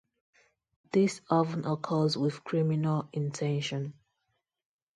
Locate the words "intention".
3.13-3.93